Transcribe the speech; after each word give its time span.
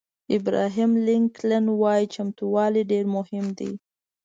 ابراهیم 0.37 0.91
لینکلن 1.07 1.65
وایي 1.81 2.05
چمتووالی 2.15 2.83
ډېر 2.91 3.05
مهم 3.15 3.45
دی. 3.59 3.71